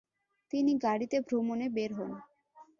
[0.53, 2.11] তিনি গাড়িতে ভ্রমনে বের হন।